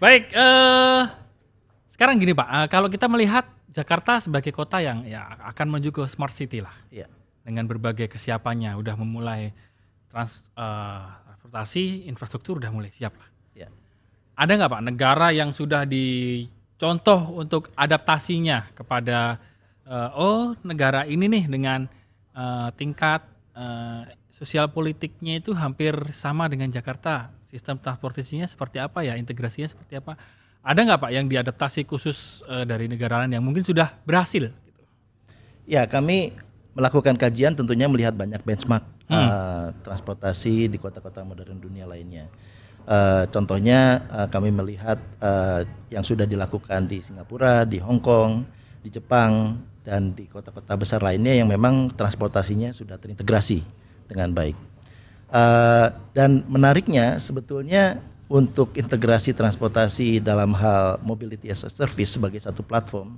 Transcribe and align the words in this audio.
Baik, 0.00 0.32
eh, 0.32 1.02
sekarang 1.92 2.16
gini 2.16 2.32
Pak, 2.32 2.48
eh, 2.48 2.66
kalau 2.72 2.88
kita 2.88 3.04
melihat 3.04 3.44
Jakarta 3.68 4.16
sebagai 4.24 4.48
kota 4.48 4.80
yang 4.80 5.04
ya 5.04 5.36
akan 5.52 5.76
menuju 5.76 5.92
ke 5.92 6.02
smart 6.08 6.32
city 6.32 6.64
lah, 6.64 6.72
Iya. 6.88 7.04
dengan 7.44 7.68
berbagai 7.68 8.08
kesiapannya, 8.08 8.80
udah 8.80 8.96
memulai 8.96 9.52
trans, 10.08 10.32
eh, 10.56 11.04
transportasi, 11.28 12.08
infrastruktur 12.08 12.56
udah 12.56 12.72
mulai 12.72 12.88
siap 12.96 13.12
lah. 13.12 13.28
Iya. 13.52 13.68
Ada 14.40 14.52
nggak 14.56 14.72
Pak 14.72 14.84
negara 14.88 15.28
yang 15.36 15.52
sudah 15.52 15.84
dicontoh 15.84 17.36
untuk 17.36 17.68
adaptasinya 17.76 18.72
kepada 18.72 19.36
eh, 19.84 20.10
oh 20.16 20.56
negara 20.64 21.04
ini 21.04 21.28
nih 21.28 21.44
dengan 21.44 21.84
eh, 22.32 22.68
tingkat 22.72 23.20
eh, 23.52 24.16
sosial 24.32 24.72
politiknya 24.72 25.44
itu 25.44 25.52
hampir 25.52 25.92
sama 26.16 26.48
dengan 26.48 26.72
Jakarta. 26.72 27.36
Sistem 27.50 27.76
transportasinya 27.82 28.46
seperti 28.46 28.78
apa 28.78 29.02
ya, 29.02 29.18
integrasinya 29.18 29.66
seperti 29.66 29.98
apa? 29.98 30.14
Ada 30.62 30.80
nggak 30.86 31.00
Pak 31.02 31.10
yang 31.10 31.26
diadaptasi 31.26 31.82
khusus 31.84 32.16
eh, 32.46 32.62
dari 32.62 32.86
negara 32.86 33.26
lain 33.26 33.34
yang 33.34 33.42
mungkin 33.42 33.66
sudah 33.66 33.98
berhasil? 34.06 34.54
Gitu? 34.54 34.80
Ya, 35.66 35.84
kami 35.90 36.36
melakukan 36.78 37.18
kajian 37.18 37.58
tentunya 37.58 37.90
melihat 37.90 38.14
banyak 38.14 38.40
benchmark 38.46 38.86
Hmm. 39.10 39.26
eh, 39.26 39.66
transportasi 39.82 40.70
di 40.70 40.78
kota-kota 40.78 41.26
modern 41.26 41.58
dunia 41.58 41.82
lainnya. 41.82 42.30
Eh, 42.86 43.24
contohnya 43.34 44.06
eh, 44.06 44.28
kami 44.30 44.54
melihat 44.54 45.02
eh, 45.18 45.66
yang 45.90 46.06
sudah 46.06 46.30
dilakukan 46.30 46.86
di 46.86 47.02
Singapura, 47.02 47.66
di 47.66 47.82
Hong 47.82 47.98
Kong, 47.98 48.46
di 48.78 48.88
Jepang, 48.94 49.58
dan 49.82 50.14
di 50.14 50.30
kota-kota 50.30 50.78
besar 50.78 51.02
lainnya 51.02 51.34
yang 51.42 51.50
memang 51.50 51.90
transportasinya 51.98 52.70
sudah 52.70 53.02
terintegrasi 53.02 53.66
dengan 54.06 54.30
baik. 54.30 54.69
Eh, 55.30 55.86
dan 56.10 56.42
menariknya 56.50 57.22
sebetulnya 57.22 58.02
untuk 58.26 58.74
integrasi 58.74 59.30
transportasi 59.30 60.18
dalam 60.18 60.50
hal 60.58 60.98
mobility 61.06 61.46
as 61.54 61.62
a 61.62 61.70
service 61.70 62.18
sebagai 62.18 62.42
satu 62.42 62.66
platform 62.66 63.14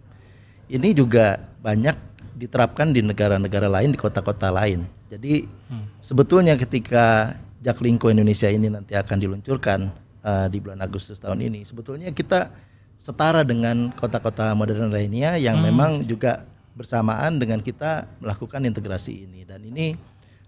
ini 0.69 0.93
juga 0.93 1.41
banyak 1.65 1.97
diterapkan 2.37 2.93
di 2.93 3.01
negara-negara 3.01 3.65
lain 3.65 3.97
di 3.97 3.99
kota-kota 4.01 4.53
lain. 4.53 4.85
Jadi 5.09 5.49
Hmm. 5.73 5.89
sebetulnya 6.05 6.53
ketika 6.61 7.33
Jaklingko 7.65 8.13
Indonesia 8.13 8.53
ini 8.53 8.69
nanti 8.69 8.93
akan 8.93 9.17
diluncurkan 9.17 9.81
eh, 10.21 10.47
di 10.53 10.61
bulan 10.61 10.85
Agustus 10.85 11.17
tahun 11.17 11.49
ini, 11.49 11.65
sebetulnya 11.65 12.13
kita 12.13 12.53
setara 13.01 13.41
dengan 13.41 13.89
kota-kota 13.97 14.53
modern 14.53 14.93
lainnya 14.93 15.41
yang 15.41 15.65
Hmm. 15.65 15.67
memang 15.73 15.93
juga 16.05 16.45
bersamaan 16.77 17.41
dengan 17.41 17.65
kita 17.65 18.05
melakukan 18.21 18.69
integrasi 18.69 19.25
ini 19.25 19.49
dan 19.49 19.65
ini 19.65 19.97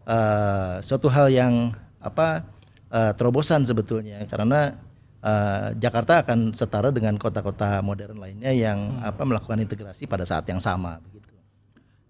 eh, 0.04 0.74
suatu 0.84 1.08
hal 1.08 1.32
yang 1.32 1.72
apa 2.00 2.44
eh, 2.92 3.12
terobosan 3.16 3.64
sebetulnya 3.64 4.22
karena 4.28 4.76
eh, 5.24 5.66
Jakarta 5.80 6.20
akan 6.24 6.52
setara 6.52 6.92
dengan 6.92 7.16
kota-kota 7.16 7.80
modern 7.80 8.20
lainnya 8.20 8.52
yang 8.52 9.00
Hmm. 9.00 9.08
apa 9.08 9.22
melakukan 9.24 9.60
integrasi 9.60 10.04
pada 10.04 10.28
saat 10.28 10.44
yang 10.48 10.60
sama 10.60 11.00
begitu. 11.00 11.24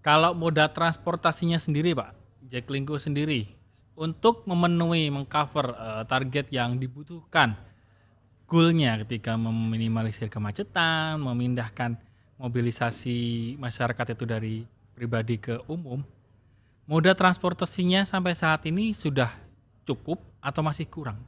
Kalau 0.05 0.37
moda 0.37 0.69
transportasinya 0.69 1.57
sendiri, 1.57 1.97
Pak, 1.97 2.13
Jaklingko 2.45 3.01
sendiri, 3.01 3.49
untuk 3.97 4.45
memenuhi 4.45 5.09
mengcover 5.09 5.73
eh, 5.73 6.03
target 6.05 6.51
yang 6.53 6.77
dibutuhkan, 6.77 7.57
goalnya 8.45 9.01
ketika 9.01 9.33
meminimalisir 9.33 10.29
kemacetan, 10.29 11.17
memindahkan 11.17 11.97
mobilisasi 12.37 13.55
masyarakat 13.57 14.13
itu 14.13 14.25
dari 14.27 14.55
pribadi 14.93 15.39
ke 15.39 15.57
umum, 15.71 16.03
moda 16.85 17.11
transportasinya 17.17 18.05
sampai 18.05 18.37
saat 18.37 18.65
ini 18.69 18.93
sudah 18.93 19.33
cukup 19.85 20.21
atau 20.41 20.61
masih 20.61 20.85
kurang? 20.89 21.21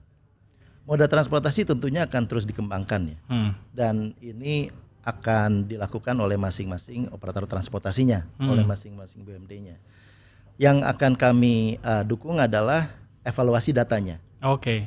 Moda 0.87 1.03
transportasi 1.09 1.67
tentunya 1.67 2.07
akan 2.07 2.23
terus 2.25 2.47
dikembangkan 2.47 3.01
ya. 3.11 3.17
Hmm. 3.27 3.51
dan 3.75 4.15
ini 4.23 4.71
akan 5.07 5.71
dilakukan 5.71 6.15
oleh 6.19 6.35
masing-masing 6.35 7.07
operator 7.15 7.47
transportasinya, 7.47 8.27
Hmm. 8.35 8.51
oleh 8.51 8.67
masing-masing 8.67 9.23
BUMD-nya. 9.23 9.79
Yang 10.59 10.83
akan 10.83 11.13
kami 11.15 11.79
uh, 11.79 12.03
dukung 12.03 12.43
adalah 12.43 12.91
evaluasi 13.23 13.71
datanya. 13.71 14.19
Oke. 14.43 14.83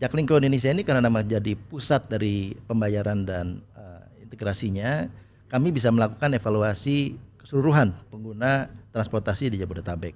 Jaklingko 0.00 0.40
Indonesia 0.40 0.72
ini 0.72 0.86
karena 0.86 1.10
menjadi 1.10 1.52
pusat 1.58 2.06
dari 2.08 2.54
pembayaran 2.64 3.26
dan 3.28 3.60
uh, 3.76 4.08
integrasinya, 4.24 5.10
kami 5.52 5.74
bisa 5.74 5.92
melakukan 5.92 6.32
evaluasi 6.38 7.18
keseluruhan 7.48 7.96
pengguna 8.12 8.68
transportasi 8.92 9.48
di 9.48 9.56
Jabodetabek. 9.56 10.12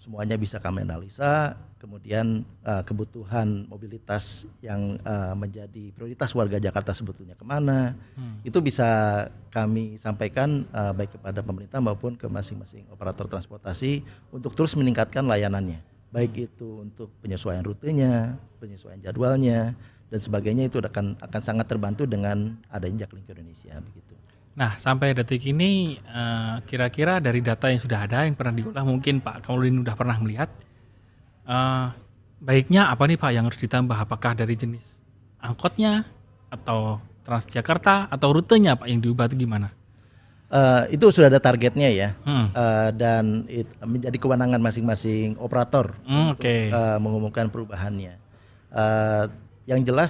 Semuanya 0.00 0.40
bisa 0.40 0.56
kami 0.56 0.80
analisa, 0.80 1.52
kemudian 1.76 2.40
uh, 2.64 2.80
kebutuhan 2.80 3.68
mobilitas 3.68 4.48
yang 4.64 4.96
uh, 5.04 5.36
menjadi 5.36 5.92
prioritas 5.92 6.32
warga 6.32 6.56
Jakarta 6.56 6.96
sebetulnya 6.96 7.36
ke 7.36 7.44
mana, 7.44 7.92
Hmm. 8.16 8.40
itu 8.40 8.56
bisa 8.64 8.88
kami 9.52 10.00
sampaikan 10.00 10.64
uh, 10.72 10.96
baik 10.96 11.20
kepada 11.20 11.44
pemerintah 11.44 11.84
maupun 11.84 12.16
ke 12.16 12.24
masing-masing 12.24 12.88
operator 12.88 13.28
transportasi 13.28 14.00
untuk 14.32 14.56
terus 14.56 14.72
meningkatkan 14.72 15.28
layanannya 15.28 15.84
baik 16.08 16.48
itu 16.48 16.88
untuk 16.88 17.12
penyesuaian 17.20 17.60
rutenya, 17.60 18.40
penyesuaian 18.56 18.96
jadwalnya 19.04 19.76
dan 20.08 20.20
sebagainya 20.24 20.72
itu 20.72 20.80
akan 20.80 21.20
akan 21.20 21.40
sangat 21.44 21.68
terbantu 21.68 22.08
dengan 22.08 22.56
adanya 22.72 23.04
Jaklingko 23.04 23.36
Indonesia 23.36 23.76
begitu. 23.84 24.16
Nah, 24.58 24.74
sampai 24.82 25.14
detik 25.14 25.46
ini 25.46 25.94
eh, 26.02 26.54
kira-kira 26.66 27.22
dari 27.22 27.38
data 27.38 27.70
yang 27.70 27.78
sudah 27.78 28.10
ada 28.10 28.26
yang 28.26 28.34
pernah 28.34 28.58
diolah 28.58 28.82
mungkin 28.82 29.22
Pak 29.22 29.46
Kaulin 29.46 29.86
sudah 29.86 29.94
pernah 29.94 30.18
melihat 30.18 30.50
eh, 31.46 31.86
baiknya 32.42 32.90
apa 32.90 33.06
nih 33.06 33.18
Pak 33.22 33.30
yang 33.30 33.46
harus 33.46 33.62
ditambah? 33.62 33.94
Apakah 33.94 34.34
dari 34.34 34.58
jenis 34.58 34.82
angkotnya 35.38 36.02
atau 36.50 36.98
Transjakarta 37.22 38.08
atau 38.08 38.32
rutenya 38.32 38.74
Pak 38.74 38.88
yang 38.88 39.04
diubah 39.04 39.28
itu 39.28 39.44
gimana? 39.44 39.70
Uh, 40.48 40.88
itu 40.88 41.12
sudah 41.12 41.28
ada 41.28 41.44
targetnya 41.44 41.92
ya 41.92 42.16
Hmm. 42.24 42.48
uh, 42.56 42.88
dan 42.96 43.44
it, 43.52 43.68
menjadi 43.84 44.16
kewenangan 44.16 44.56
masing-masing 44.64 45.36
operator 45.36 45.92
Hmm, 46.08 46.32
untuk 46.32 46.48
uh, 46.48 46.96
mengumumkan 46.96 47.52
perubahannya. 47.52 48.16
Uh, 48.72 49.28
yang 49.68 49.84
jelas 49.84 50.08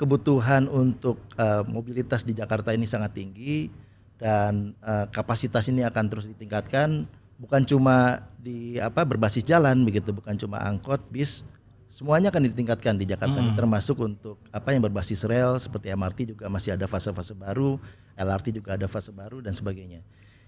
kebutuhan 0.00 0.64
untuk 0.64 1.20
uh, 1.36 1.60
mobilitas 1.68 2.24
di 2.24 2.32
Jakarta 2.32 2.72
ini 2.72 2.88
sangat 2.88 3.12
tinggi 3.12 3.68
dan 4.16 4.72
uh, 4.80 5.04
kapasitas 5.12 5.68
ini 5.68 5.84
akan 5.84 6.04
terus 6.08 6.24
ditingkatkan 6.24 7.04
bukan 7.36 7.68
cuma 7.68 8.24
di 8.40 8.80
apa 8.80 9.04
berbasis 9.04 9.44
jalan 9.44 9.84
begitu 9.84 10.08
bukan 10.12 10.40
cuma 10.40 10.64
angkot 10.64 11.04
bis 11.12 11.44
semuanya 11.92 12.32
akan 12.32 12.48
ditingkatkan 12.48 12.96
di 12.96 13.04
Jakarta 13.04 13.40
Hmm. 13.40 13.56
termasuk 13.56 14.00
untuk 14.00 14.40
apa 14.52 14.72
yang 14.72 14.80
berbasis 14.80 15.20
rel 15.28 15.60
seperti 15.60 15.92
MRT 15.92 16.32
juga 16.32 16.48
masih 16.48 16.72
ada 16.76 16.88
fase-fase 16.88 17.36
baru 17.36 17.76
LRT 18.16 18.56
juga 18.56 18.80
ada 18.80 18.88
fase 18.88 19.12
baru 19.12 19.44
dan 19.44 19.52
sebagainya 19.52 20.00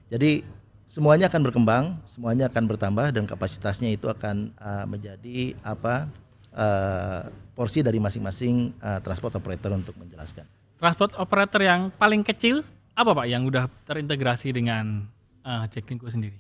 jadi 0.09 0.45
semuanya 0.89 1.29
akan 1.29 1.41
berkembang 1.45 1.85
semuanya 2.13 2.49
akan 2.49 2.65
bertambah 2.69 3.13
dan 3.17 3.25
kapasitasnya 3.29 3.93
itu 3.93 4.09
akan 4.09 4.53
uh, 4.57 4.85
menjadi 4.89 5.57
apa 5.65 6.09
uh, 6.53 7.21
porsi 7.53 7.81
dari 7.81 7.97
masing-masing 7.97 8.77
uh, 8.79 8.99
transport 9.01 9.35
operator 9.35 9.73
untuk 9.73 9.97
menjelaskan 9.97 10.45
Transport 10.77 11.15
operator 11.15 11.63
yang 11.63 11.95
paling 11.95 12.23
kecil 12.23 12.67
apa 12.93 13.15
Pak 13.15 13.25
yang 13.25 13.47
udah 13.47 13.71
terintegrasi 13.87 14.51
dengan 14.51 15.07
eh, 15.41 15.65
Jaklingko 15.71 16.11
sendiri? 16.11 16.35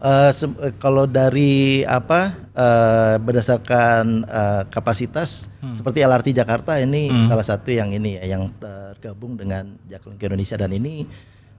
Eh, 0.00 0.30
se- 0.32 0.48
eh, 0.64 0.72
kalau 0.80 1.04
dari 1.04 1.84
apa 1.84 2.40
eh, 2.56 3.14
berdasarkan 3.20 4.04
eh, 4.24 4.62
kapasitas 4.66 5.44
Hmm. 5.60 5.76
seperti 5.76 6.00
LRT 6.00 6.32
Jakarta 6.32 6.80
ini 6.80 7.12
Hmm. 7.12 7.28
salah 7.28 7.44
satu 7.44 7.68
yang 7.68 7.92
ini 7.92 8.16
ya 8.16 8.32
yang 8.32 8.48
tergabung 8.56 9.36
dengan 9.36 9.76
Jaklingko 9.84 10.24
Indonesia 10.24 10.56
dan 10.56 10.72
ini 10.72 11.04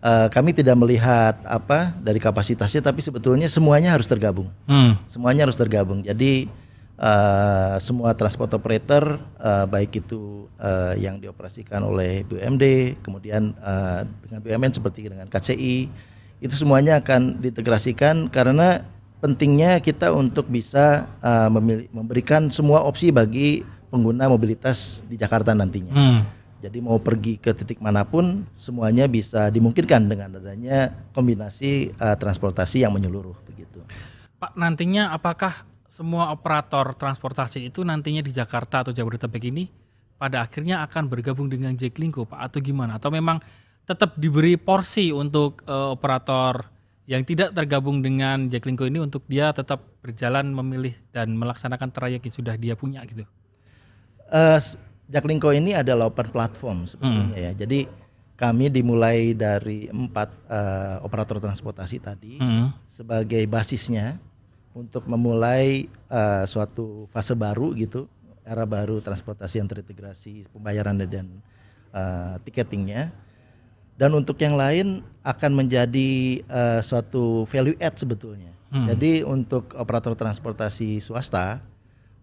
eh, 0.02 0.28
kami 0.34 0.58
tidak 0.58 0.74
melihat 0.74 1.38
apa 1.46 1.94
dari 2.02 2.18
kapasitasnya 2.18 2.82
tapi 2.82 3.06
sebetulnya 3.06 3.46
semuanya 3.46 3.94
harus 3.94 4.10
tergabung 4.10 4.50
Hmm. 4.66 4.98
semuanya 5.06 5.46
harus 5.46 5.54
tergabung 5.54 6.02
jadi 6.02 6.50
eh, 7.02 7.76
semua 7.82 8.14
transport 8.14 8.54
operator 8.54 9.18
eh, 9.42 9.66
baik 9.66 10.06
itu 10.06 10.46
eh, 10.62 11.02
yang 11.02 11.18
dioperasikan 11.18 11.82
oleh 11.82 12.22
BUMD 12.30 12.98
kemudian 13.02 13.58
eh, 13.58 14.02
dengan 14.30 14.40
BUMN 14.46 14.72
seperti 14.78 15.10
dengan 15.10 15.26
KCI 15.26 15.76
itu 16.42 16.54
semuanya 16.58 17.02
akan 17.02 17.42
diintegrasikan 17.42 18.30
karena 18.30 18.86
pentingnya 19.22 19.82
kita 19.82 20.14
untuk 20.14 20.46
bisa 20.50 21.10
eh, 21.22 21.50
memili- 21.50 21.90
memberikan 21.90 22.54
semua 22.54 22.86
opsi 22.86 23.10
bagi 23.10 23.66
pengguna 23.92 24.32
mobilitas 24.32 25.04
di 25.10 25.20
Jakarta 25.20 25.52
nantinya. 25.52 25.94
Hmm. 25.94 26.22
Jadi 26.62 26.78
mau 26.78 27.02
pergi 27.02 27.42
ke 27.42 27.58
titik 27.58 27.82
mana 27.82 28.06
pun 28.06 28.46
semuanya 28.62 29.10
bisa 29.10 29.50
dimungkinkan 29.50 30.06
dengan 30.06 30.38
adanya 30.38 30.94
kombinasi 31.18 31.94
eh, 31.94 32.16
transportasi 32.18 32.86
yang 32.86 32.94
menyeluruh 32.94 33.34
begitu. 33.50 33.82
Pak, 34.42 34.58
nantinya 34.58 35.14
apakah 35.14 35.70
semua 36.02 36.34
operator 36.34 36.98
transportasi 36.98 37.70
itu 37.70 37.86
nantinya 37.86 38.26
di 38.26 38.34
Jakarta 38.34 38.82
atau 38.82 38.90
Jabodetabek 38.90 39.54
ini 39.54 39.70
pada 40.18 40.42
akhirnya 40.42 40.82
akan 40.82 41.06
bergabung 41.06 41.46
dengan 41.46 41.78
Jaklingko, 41.78 42.26
Pak, 42.26 42.42
atau 42.50 42.58
gimana? 42.58 42.98
Atau 42.98 43.14
memang 43.14 43.38
tetap 43.86 44.18
diberi 44.18 44.58
porsi 44.58 45.14
untuk 45.14 45.62
eh, 45.62 45.90
operator 45.94 46.66
yang 47.06 47.22
tidak 47.22 47.54
tergabung 47.54 48.02
dengan 48.02 48.50
Jaklingko 48.50 48.90
ini 48.90 48.98
untuk 48.98 49.26
dia 49.30 49.54
tetap 49.54 49.82
berjalan 50.02 50.50
memilih 50.50 50.98
dan 51.14 51.38
melaksanakan 51.38 51.94
trayek 51.94 52.26
yang 52.26 52.34
sudah 52.34 52.56
dia 52.58 52.74
punya 52.74 53.06
gitu? 53.06 53.26
Eh, 54.32 54.58
s- 54.58 54.78
Jaklingko 55.06 55.54
ini 55.54 55.76
adalah 55.76 56.08
open 56.10 56.32
platform 56.32 56.88
sebetulnya 56.88 57.36
ya. 57.36 57.52
Jadi 57.54 57.84
kami 58.40 58.72
dimulai 58.72 59.38
dari 59.38 59.86
empat 59.86 60.30
eh, 60.50 60.96
operator 61.06 61.38
transportasi 61.38 61.98
tadi 62.02 62.42
Hmm. 62.42 62.74
sebagai 62.90 63.44
basisnya 63.46 64.18
untuk 64.72 65.04
memulai 65.08 65.88
eh, 65.88 66.44
suatu 66.48 67.08
fase 67.12 67.36
baru 67.36 67.76
gitu, 67.76 68.08
era 68.48 68.66
baru 68.66 69.04
transportasi 69.04 69.62
yang 69.62 69.70
terintegrasi 69.70 70.50
pembayaran 70.52 70.98
dan 71.06 71.28
eh, 71.92 72.36
tiketingnya. 72.48 73.12
Dan 74.00 74.18
untuk 74.18 74.40
yang 74.42 74.58
lain 74.58 75.06
akan 75.22 75.52
menjadi 75.54 76.42
eh, 76.42 76.82
suatu 76.82 77.46
value 77.52 77.78
add 77.78 78.00
sebetulnya. 78.00 78.50
Hmm. 78.72 78.88
Jadi 78.88 79.22
untuk 79.28 79.76
operator 79.76 80.16
transportasi 80.16 81.04
swasta 81.04 81.60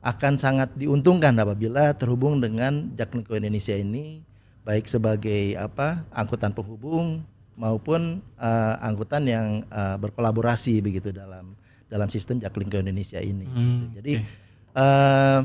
akan 0.01 0.41
sangat 0.41 0.73
diuntungkan 0.79 1.37
apabila 1.37 1.93
terhubung 1.93 2.41
dengan 2.41 2.95
Jaklingko 2.97 3.37
Indonesia 3.37 3.77
ini 3.77 4.25
baik 4.63 4.89
sebagai 4.89 5.59
apa 5.59 6.07
angkutan 6.15 6.57
penghubung 6.57 7.21
maupun 7.59 8.25
eh, 8.41 8.75
angkutan 8.81 9.23
yang 9.29 9.47
eh, 9.69 9.97
berkolaborasi 10.01 10.81
begitu 10.81 11.13
dalam 11.13 11.53
dalam 11.89 12.09
sistem 12.13 12.39
Jaklingko 12.39 12.81
Indonesia 12.81 13.19
ini. 13.19 13.49
Hmm, 13.49 13.97
Jadi 13.97 14.21
oke. 14.21 14.29
eh, 14.77 15.41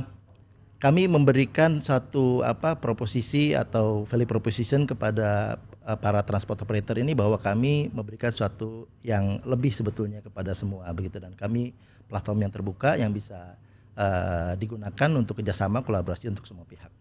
kami 0.84 1.08
memberikan 1.08 1.80
satu 1.80 2.44
apa 2.44 2.76
proposisi 2.76 3.56
atau 3.56 4.04
value 4.04 4.28
proposition 4.28 4.84
kepada 4.84 5.56
eh, 5.88 5.98
para 5.98 6.20
transport 6.28 6.60
operator 6.60 7.00
ini 7.00 7.16
bahwa 7.16 7.40
kami 7.40 7.88
memberikan 7.90 8.36
suatu 8.36 8.92
yang 9.02 9.40
lebih 9.48 9.72
sebetulnya 9.72 10.20
kepada 10.20 10.52
semua 10.52 10.92
begitu 10.92 11.24
dan 11.24 11.32
kami 11.40 11.72
platform 12.12 12.44
yang 12.44 12.52
terbuka 12.52 13.00
yang 13.00 13.16
bisa 13.16 13.56
eh, 13.96 14.60
digunakan 14.60 15.10
untuk 15.16 15.40
kerjasama 15.40 15.82
kolaborasi 15.82 16.28
untuk 16.28 16.44
semua 16.44 16.68
pihak. 16.68 16.92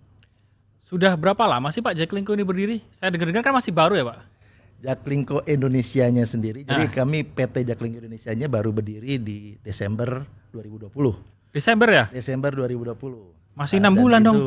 Sudah 0.92 1.16
berapa 1.18 1.42
lama 1.48 1.72
sih 1.74 1.80
Pak 1.80 1.96
Jaklingko 1.98 2.36
ini 2.36 2.44
berdiri? 2.46 2.76
Saya 3.00 3.10
dengar-dengar 3.10 3.42
kan 3.42 3.56
masih 3.56 3.72
baru 3.74 3.96
ya 3.98 4.04
Pak? 4.06 4.31
Jaklingko 4.82 5.46
Indonesianya 5.46 6.26
sendiri. 6.26 6.66
Jadi 6.66 6.84
Ah. 6.86 6.92
kami 6.92 7.22
PT 7.22 7.62
Jaklingko 7.62 8.02
Indonesianya 8.02 8.50
baru 8.50 8.74
berdiri 8.74 9.16
di 9.16 9.38
Desember 9.62 10.26
2020. 10.50 11.14
Desember 11.54 11.88
ya? 11.88 12.04
Desember 12.10 12.50
2020. 12.50 13.30
Masih 13.54 13.78
Ah, 13.78 13.82
enam 13.86 13.94
dan 13.94 14.00
bulan 14.02 14.20
itu, 14.20 14.26
dong. 14.26 14.40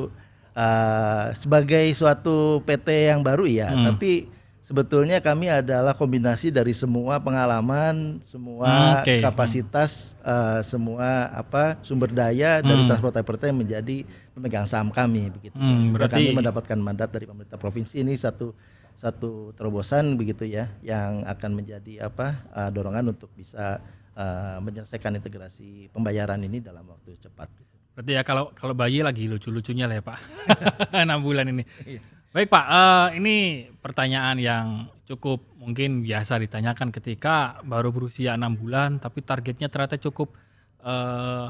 ah, 0.51 1.25
sebagai 1.37 1.85
suatu 1.93 2.59
PT 2.61 3.07
yang 3.07 3.23
baru 3.23 3.47
ya, 3.47 3.69
Hmm. 3.69 3.85
tapi 3.93 4.27
sebetulnya 4.59 5.21
kami 5.21 5.45
adalah 5.45 5.93
kombinasi 5.93 6.49
dari 6.49 6.73
semua 6.73 7.21
pengalaman, 7.21 8.17
semua 8.25 8.65
Hmm, 8.65 8.93
oke. 9.05 9.15
kapasitas, 9.21 9.91
ah, 10.19 10.65
semua 10.65 11.29
apa 11.31 11.77
sumber 11.79 12.09
daya 12.09 12.59
dari 12.59 12.81
Hmm. 12.81 12.89
transport 12.89 13.15
operator 13.15 13.47
yang 13.47 13.61
menjadi 13.61 13.97
pemegang 14.33 14.65
saham 14.65 14.89
kami 14.89 15.29
begitu. 15.31 15.55
Hmm, 15.55 15.93
Juga 15.93 16.09
berarti- 16.09 16.27
kami 16.27 16.35
mendapatkan 16.35 16.77
mandat 16.81 17.07
dari 17.07 17.23
pemerintah 17.23 17.55
provinsi 17.55 18.01
ini 18.01 18.17
satu 18.17 18.51
satu 18.95 19.51
terobosan 19.53 20.15
begitu 20.15 20.47
ya 20.47 20.71
yang 20.79 21.27
akan 21.27 21.51
menjadi 21.57 22.07
apa 22.07 22.47
ah, 22.55 22.69
dorongan 22.71 23.11
untuk 23.11 23.29
bisa 23.35 23.83
ah, 24.15 24.57
menyelesaikan 24.63 25.19
integrasi 25.19 25.91
pembayaran 25.91 26.39
ini 26.43 26.63
dalam 26.63 26.87
waktu 26.87 27.19
cepat. 27.19 27.51
Berarti 27.95 28.11
ya 28.11 28.21
kalau 28.27 28.51
kalau 28.51 28.75
bayi 28.75 28.99
lagi 28.99 29.27
lucu-lucunya 29.27 29.87
lah 29.87 29.99
ya 29.99 30.03
Pak. 30.03 30.19
6 31.07 31.25
bulan 31.25 31.47
ini. 31.47 31.63
Iya. 31.87 32.01
Baik 32.35 32.51
Pak, 32.51 32.65
eh, 32.67 33.07
ini 33.23 33.35
pertanyaan 33.79 34.35
yang 34.35 34.67
cukup 35.07 35.39
mungkin 35.55 36.03
biasa 36.03 36.35
ditanyakan 36.43 36.91
ketika 36.91 37.63
baru 37.63 37.95
berusia 37.95 38.35
enam 38.35 38.59
bulan, 38.59 38.99
tapi 38.99 39.23
targetnya 39.23 39.71
ternyata 39.71 39.95
cukup 39.95 40.35
eh, 40.83 41.47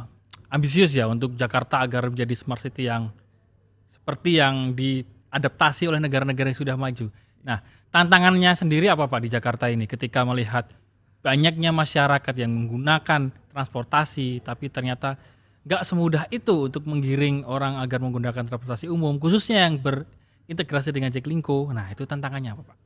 ambisius 0.54 0.94
ya 0.94 1.10
untuk 1.10 1.34
Jakarta 1.34 1.82
agar 1.82 2.14
menjadi 2.14 2.38
smart 2.38 2.62
city 2.62 2.86
yang 2.86 3.10
seperti 3.98 4.38
yang 4.38 4.78
diadaptasi 4.78 5.90
oleh 5.90 5.98
negara-negara 5.98 6.54
yang 6.54 6.60
sudah 6.62 6.78
maju. 6.78 7.10
Nah, 7.46 7.62
tantangannya 7.94 8.58
sendiri 8.58 8.90
apa 8.90 9.06
Pak 9.06 9.22
di 9.22 9.30
Jakarta 9.30 9.70
ini 9.70 9.86
ketika 9.86 10.26
melihat 10.26 10.66
banyaknya 11.22 11.70
masyarakat 11.70 12.34
yang 12.38 12.52
menggunakan 12.52 13.30
transportasi, 13.54 14.42
tapi 14.42 14.74
ternyata 14.74 15.18
nggak 15.66 15.82
semudah 15.86 16.24
itu 16.30 16.70
untuk 16.70 16.86
menggiring 16.86 17.46
orang 17.46 17.82
agar 17.82 18.02
menggunakan 18.02 18.46
transportasi 18.46 18.86
umum, 18.90 19.18
khususnya 19.18 19.66
yang 19.66 19.82
berintegrasi 19.82 20.94
dengan 20.94 21.10
Jaklingko. 21.14 21.74
Nah, 21.74 21.90
itu 21.94 22.06
tantangannya 22.06 22.54
apa, 22.54 22.62
Pak? 22.66 22.78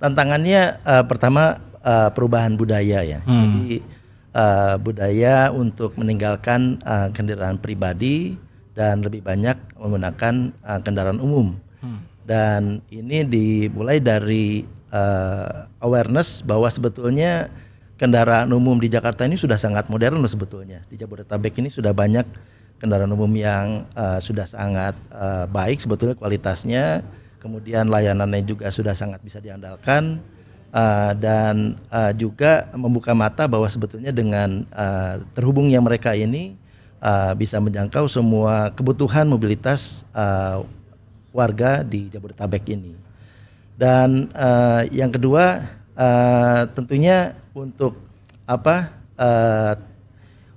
Tantangannya 0.00 0.62
eh, 0.84 1.04
pertama 1.04 1.60
eh, 1.80 2.08
perubahan 2.12 2.56
budaya 2.56 3.00
ya. 3.04 3.20
Hmm. 3.24 3.40
Jadi 3.64 3.84
eh, 4.32 4.74
budaya 4.80 5.52
untuk 5.52 5.96
meninggalkan 6.00 6.80
eh, 6.80 7.08
kendaraan 7.12 7.60
pribadi 7.60 8.36
dan 8.72 9.04
lebih 9.04 9.20
banyak 9.20 9.76
menggunakan 9.76 10.34
eh, 10.64 10.80
kendaraan 10.80 11.20
umum. 11.20 11.56
Hmm. 11.84 12.00
Dan 12.24 12.80
ini 12.88 13.28
dimulai 13.28 14.00
dari 14.00 14.64
eh, 14.88 15.56
awareness 15.84 16.40
bahwa 16.40 16.72
sebetulnya 16.72 17.52
kendaraan 18.00 18.48
umum 18.56 18.80
di 18.80 18.88
Jakarta 18.88 19.28
ini 19.28 19.36
sudah 19.36 19.60
sangat 19.60 19.92
modern 19.92 20.24
loh 20.24 20.32
sebetulnya. 20.32 20.80
Di 20.88 20.96
Jabodetabek 20.96 21.60
ini 21.60 21.68
sudah 21.68 21.92
banyak 21.92 22.24
kendaraan 22.80 23.12
umum 23.12 23.28
yang 23.36 23.84
eh, 23.92 24.20
sudah 24.24 24.48
sangat 24.48 24.96
eh, 25.12 25.44
baik 25.52 25.84
sebetulnya 25.84 26.16
kualitasnya, 26.16 27.04
kemudian 27.44 27.92
layanannya 27.92 28.48
juga 28.48 28.72
sudah 28.72 28.96
sangat 28.96 29.20
bisa 29.20 29.38
diandalkan 29.44 30.24
eh, 30.72 31.12
dan 31.20 31.76
eh, 31.92 32.12
juga 32.16 32.72
membuka 32.72 33.12
mata 33.12 33.44
bahwa 33.44 33.68
sebetulnya 33.68 34.10
dengan 34.16 34.64
eh, 34.72 35.20
terhubungnya 35.36 35.84
mereka 35.84 36.16
ini 36.16 36.56
eh, 37.04 37.32
bisa 37.36 37.60
menjangkau 37.60 38.08
semua 38.08 38.72
kebutuhan 38.72 39.28
mobilitas 39.28 40.00
eh, 40.16 40.64
warga 41.34 41.82
di 41.82 42.06
Jabodetabek 42.08 42.70
ini. 42.70 42.94
Dan 43.74 44.30
eh, 44.30 44.82
yang 44.94 45.10
kedua 45.10 45.66
eh, 45.98 46.62
tentunya 46.78 47.34
untuk 47.50 47.98
apa 48.46 48.94
eh, 49.18 49.74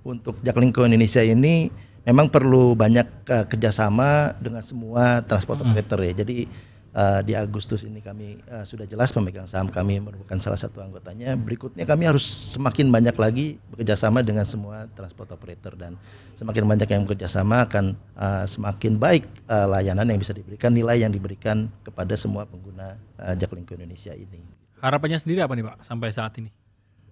untuk 0.06 0.40
Jaklingko 0.46 0.86
Indonesia 0.86 1.26
ini 1.26 1.68
memang 2.06 2.30
perlu 2.30 2.78
banyak 2.78 3.08
eh, 3.28 3.46
kerjasama 3.50 4.38
dengan 4.38 4.62
semua 4.62 5.26
transport 5.26 5.66
operator 5.66 6.00
ya. 6.06 6.24
Jadi 6.24 6.48
eh, 6.94 7.20
di 7.24 7.34
Agustus 7.34 7.84
ini 7.88 8.00
kami 8.00 8.40
eh, 8.44 8.66
sudah 8.68 8.86
jelas 8.88 9.12
pemegang 9.12 9.48
saham 9.50 9.72
kami 9.72 10.00
merupakan 10.00 10.38
salah 10.40 10.60
satu 10.60 10.84
anggotanya. 10.84 11.34
Berikutnya 11.36 11.88
kami 11.88 12.08
harus 12.08 12.24
semakin 12.54 12.92
banyak 12.92 13.16
lagi 13.16 13.60
bekerjasama 13.74 14.22
dengan 14.22 14.44
semua 14.44 14.86
transport 14.94 15.32
operator 15.34 15.74
dan 15.76 15.96
semakin 16.38 16.64
banyak 16.68 16.90
yang 16.92 17.02
bekerjasama 17.08 17.66
akan 17.66 17.86
eh, 17.96 18.46
semakin 18.52 18.94
baik 19.00 19.24
eh, 19.26 19.68
layanan 19.68 20.08
yang 20.12 20.20
bisa 20.20 20.36
diberikan, 20.36 20.72
nilai 20.76 21.02
yang 21.02 21.12
diberikan 21.12 21.72
kepada 21.82 22.14
semua 22.14 22.46
pengguna 22.46 23.00
eh, 23.18 23.34
Jaklingko 23.40 23.74
Indonesia 23.80 24.14
ini. 24.14 24.44
Harapannya 24.78 25.18
sendiri 25.18 25.42
apa 25.42 25.58
nih, 25.58 25.66
Pak, 25.66 25.78
sampai 25.90 26.14
saat 26.14 26.38
ini? 26.38 26.54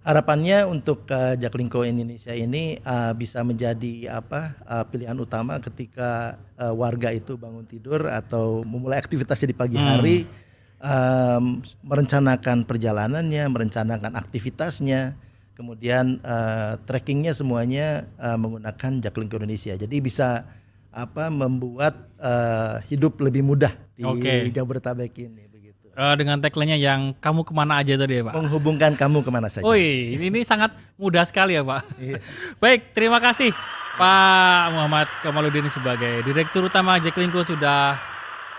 Harapannya 0.05 0.69
untuk 0.69 1.09
uh, 1.09 1.33
Jaklingko 1.33 1.81
Indonesia 1.81 2.29
ini 2.29 2.77
uh, 2.77 3.17
bisa 3.17 3.41
menjadi 3.41 4.21
apa 4.21 4.53
uh, 4.61 4.85
pilihan 4.85 5.17
utama 5.17 5.57
ketika 5.57 6.37
uh, 6.61 6.69
warga 6.77 7.09
itu 7.09 7.33
bangun 7.41 7.65
tidur 7.65 8.05
atau 8.05 8.61
memulai 8.61 9.01
aktivitasnya 9.01 9.49
di 9.49 9.57
pagi 9.57 9.81
Hmm. 9.81 9.89
hari, 9.89 10.29
um, 10.77 11.57
merencanakan 11.81 12.69
perjalanannya, 12.69 13.49
merencanakan 13.49 14.13
aktivitasnya, 14.13 15.17
kemudian 15.57 16.21
uh, 16.21 16.77
trackingnya 16.85 17.33
semuanya 17.33 18.05
uh, 18.21 18.37
menggunakan 18.37 19.01
Jaklingko 19.01 19.41
Indonesia. 19.41 19.73
Jadi 19.73 20.05
bisa 20.05 20.45
apa 20.93 21.33
membuat 21.33 22.13
uh, 22.21 22.77
hidup 22.93 23.17
lebih 23.25 23.41
mudah 23.41 23.73
di 23.97 24.05
Oke. 24.05 24.53
Jabodetabek 24.53 25.17
ini 25.17 25.54
Eh, 25.95 26.15
dengan 26.19 26.43
tagline-nya 26.43 26.75
yang 26.75 27.15
kamu 27.23 27.47
ke 27.47 27.55
mana 27.55 27.79
aja 27.79 27.95
tadi 27.95 28.19
ya, 28.19 28.27
Pak? 28.27 28.35
Menghubungkan 28.35 28.99
kamu 28.99 29.23
ke 29.23 29.31
mana 29.31 29.47
saja. 29.47 29.63
Woi, 29.63 30.19
ini, 30.19 30.27
ini 30.27 30.43
sangat 30.43 30.75
mudah 30.99 31.23
sekali 31.23 31.55
ya, 31.55 31.63
Pak. 31.63 31.81
Iya. 31.95 32.19
Baik, 32.63 32.91
terima 32.91 33.23
kasih 33.23 33.55
Pak 33.95 34.75
Muhammad 34.75 35.07
Kamaludin 35.23 35.71
sebagai 35.71 36.19
Direktur 36.27 36.67
Utama 36.67 36.99
Jaklingko 36.99 37.47
sudah 37.47 37.95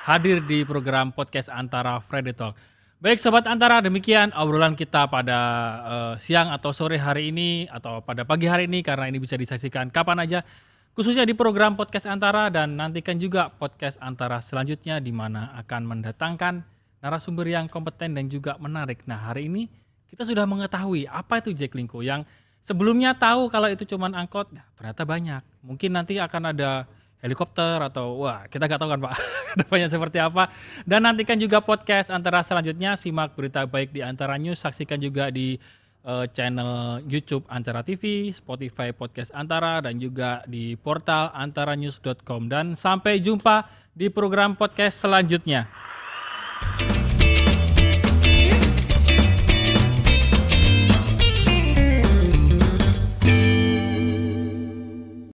hadir 0.08 0.40
di 0.48 0.64
program 0.64 1.12
podcast 1.12 1.52
Antara 1.52 2.00
Friday 2.08 2.32
Talk. 2.32 2.56
Baik 3.04 3.20
Sobat 3.20 3.44
Antara, 3.44 3.84
demikian 3.84 4.32
obrolan 4.32 4.72
kita 4.72 5.04
pada 5.04 5.40
eh, 5.84 6.14
siang 6.24 6.48
atau 6.48 6.72
sore 6.72 6.96
hari 6.96 7.36
ini 7.36 7.68
atau 7.68 8.00
pada 8.00 8.24
pagi 8.24 8.48
hari 8.48 8.64
ini 8.64 8.80
karena 8.80 9.12
ini 9.12 9.20
bisa 9.20 9.36
disaksikan 9.36 9.92
kapan 9.92 10.24
aja 10.24 10.40
khususnya 10.96 11.28
di 11.28 11.36
program 11.36 11.76
podcast 11.76 12.08
Antara 12.08 12.48
dan 12.48 12.80
nantikan 12.80 13.20
juga 13.20 13.52
podcast 13.52 14.00
Antara 14.00 14.40
selanjutnya 14.40 15.04
di 15.04 15.12
mana 15.12 15.52
akan 15.60 15.84
mendatangkan 15.84 16.75
narasumber 17.00 17.46
yang 17.46 17.66
kompeten 17.68 18.16
dan 18.16 18.26
juga 18.26 18.56
menarik. 18.56 19.04
Nah, 19.04 19.30
hari 19.30 19.48
ini 19.48 19.68
kita 20.08 20.24
sudah 20.24 20.48
mengetahui 20.48 21.04
apa 21.10 21.42
itu 21.42 21.52
Jaklingko 21.52 22.00
yang 22.00 22.24
sebelumnya 22.66 23.14
tahu 23.14 23.46
kalau 23.52 23.70
itu 23.70 23.86
cuman 23.86 24.14
angkot, 24.16 24.50
nah, 24.50 24.66
ternyata 24.74 25.02
banyak. 25.06 25.42
Mungkin 25.62 25.90
nanti 25.94 26.18
akan 26.18 26.56
ada 26.56 26.86
helikopter 27.24 27.80
atau 27.80 28.22
wah 28.22 28.44
kita 28.46 28.68
nggak 28.68 28.80
tahu 28.80 28.90
kan 28.92 29.00
Pak 29.00 29.14
depannya 29.62 29.88
seperti 29.88 30.18
apa. 30.20 30.50
Dan 30.84 31.06
nantikan 31.06 31.38
juga 31.38 31.62
podcast 31.62 32.12
antara 32.12 32.42
selanjutnya 32.44 32.98
simak 32.98 33.32
berita 33.38 33.64
baik 33.64 33.94
di 33.94 34.02
antara 34.04 34.36
news, 34.36 34.60
saksikan 34.60 35.00
juga 35.00 35.30
di 35.30 35.56
eh, 36.04 36.26
channel 36.34 37.02
YouTube 37.06 37.46
Antara 37.48 37.80
TV, 37.86 38.30
Spotify 38.34 38.92
Podcast 38.92 39.30
Antara, 39.32 39.80
dan 39.80 39.96
juga 39.96 40.42
di 40.44 40.76
portal 40.76 41.32
antaranews.com. 41.32 42.50
Dan 42.50 42.74
sampai 42.76 43.22
jumpa 43.22 43.66
di 43.96 44.12
program 44.12 44.54
podcast 44.54 45.00
selanjutnya. 45.00 45.95
Bye. 46.60 46.95